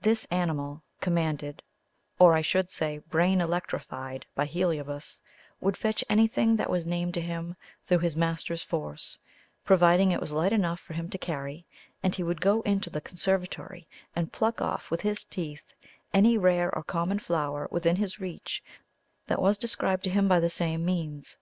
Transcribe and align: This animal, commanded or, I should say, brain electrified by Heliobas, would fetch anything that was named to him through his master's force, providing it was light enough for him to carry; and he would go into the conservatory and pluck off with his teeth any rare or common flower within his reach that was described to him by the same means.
This 0.00 0.24
animal, 0.30 0.82
commanded 1.02 1.62
or, 2.18 2.32
I 2.32 2.40
should 2.40 2.70
say, 2.70 2.96
brain 2.96 3.42
electrified 3.42 4.24
by 4.34 4.46
Heliobas, 4.46 5.20
would 5.60 5.76
fetch 5.76 6.02
anything 6.08 6.56
that 6.56 6.70
was 6.70 6.86
named 6.86 7.12
to 7.12 7.20
him 7.20 7.56
through 7.82 7.98
his 7.98 8.16
master's 8.16 8.62
force, 8.62 9.18
providing 9.66 10.10
it 10.10 10.18
was 10.18 10.32
light 10.32 10.50
enough 10.54 10.80
for 10.80 10.94
him 10.94 11.10
to 11.10 11.18
carry; 11.18 11.66
and 12.02 12.14
he 12.14 12.22
would 12.22 12.40
go 12.40 12.62
into 12.62 12.88
the 12.88 13.02
conservatory 13.02 13.86
and 14.16 14.32
pluck 14.32 14.62
off 14.62 14.90
with 14.90 15.02
his 15.02 15.24
teeth 15.26 15.74
any 16.14 16.38
rare 16.38 16.74
or 16.74 16.82
common 16.84 17.18
flower 17.18 17.68
within 17.70 17.96
his 17.96 18.18
reach 18.18 18.64
that 19.26 19.42
was 19.42 19.58
described 19.58 20.04
to 20.04 20.10
him 20.10 20.26
by 20.26 20.40
the 20.40 20.48
same 20.48 20.86
means. 20.86 21.36